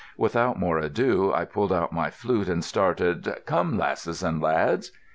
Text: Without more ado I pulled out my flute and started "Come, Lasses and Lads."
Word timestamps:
Without 0.17 0.57
more 0.57 0.79
ado 0.79 1.31
I 1.31 1.45
pulled 1.45 1.71
out 1.71 1.93
my 1.93 2.09
flute 2.09 2.49
and 2.49 2.65
started 2.65 3.31
"Come, 3.45 3.77
Lasses 3.77 4.23
and 4.23 4.41
Lads." 4.41 4.91